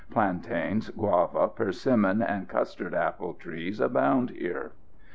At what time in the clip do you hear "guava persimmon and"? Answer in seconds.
0.89-2.47